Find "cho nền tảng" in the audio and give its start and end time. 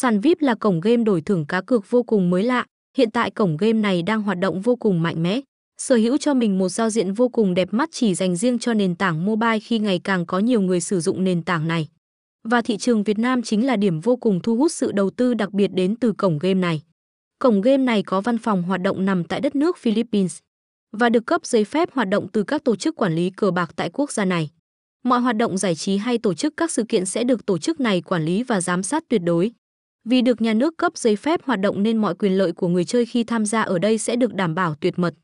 8.58-9.24